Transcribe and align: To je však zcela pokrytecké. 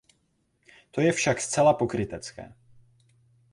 To 0.91 1.01
je 1.01 1.11
však 1.11 1.41
zcela 1.41 1.73
pokrytecké. 1.73 2.53